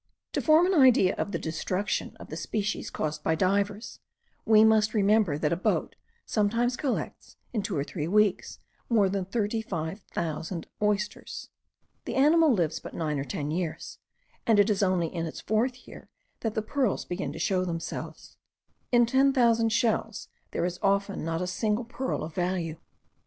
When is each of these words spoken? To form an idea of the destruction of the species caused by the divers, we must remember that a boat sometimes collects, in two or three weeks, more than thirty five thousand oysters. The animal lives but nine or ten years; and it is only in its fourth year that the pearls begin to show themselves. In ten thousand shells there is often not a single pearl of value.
To 0.33 0.41
form 0.41 0.65
an 0.65 0.73
idea 0.73 1.13
of 1.13 1.31
the 1.31 1.37
destruction 1.37 2.17
of 2.19 2.31
the 2.31 2.35
species 2.35 2.89
caused 2.89 3.21
by 3.21 3.33
the 3.35 3.41
divers, 3.41 3.99
we 4.45 4.63
must 4.63 4.95
remember 4.95 5.37
that 5.37 5.53
a 5.53 5.55
boat 5.55 5.95
sometimes 6.25 6.75
collects, 6.75 7.37
in 7.53 7.61
two 7.61 7.77
or 7.77 7.83
three 7.83 8.07
weeks, 8.07 8.57
more 8.89 9.09
than 9.09 9.25
thirty 9.25 9.61
five 9.61 9.99
thousand 10.11 10.65
oysters. 10.81 11.49
The 12.05 12.15
animal 12.15 12.51
lives 12.51 12.79
but 12.79 12.95
nine 12.95 13.19
or 13.19 13.23
ten 13.23 13.51
years; 13.51 13.99
and 14.47 14.59
it 14.59 14.71
is 14.71 14.81
only 14.81 15.13
in 15.13 15.27
its 15.27 15.41
fourth 15.41 15.87
year 15.87 16.09
that 16.39 16.55
the 16.55 16.63
pearls 16.63 17.05
begin 17.05 17.31
to 17.33 17.37
show 17.37 17.63
themselves. 17.63 18.37
In 18.91 19.05
ten 19.05 19.31
thousand 19.31 19.69
shells 19.69 20.29
there 20.49 20.65
is 20.65 20.79
often 20.81 21.23
not 21.23 21.43
a 21.43 21.45
single 21.45 21.85
pearl 21.85 22.23
of 22.23 22.33
value. 22.33 22.77